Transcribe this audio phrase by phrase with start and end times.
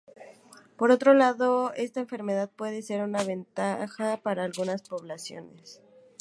[0.77, 5.79] Por otro lado esta enfermedad puede ser una ventaja para algunas poblaciones.